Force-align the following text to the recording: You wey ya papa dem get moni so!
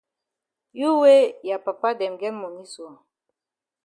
You 0.79 0.91
wey 1.01 1.23
ya 1.47 1.57
papa 1.65 1.89
dem 1.99 2.13
get 2.21 2.33
moni 2.39 2.65
so! 2.73 2.85